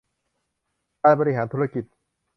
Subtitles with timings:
[1.03, 1.83] การบริหารธุรกิจ